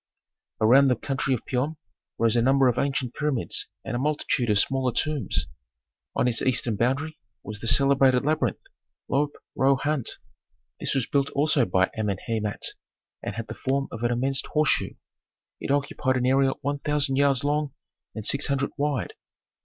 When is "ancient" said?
2.79-3.13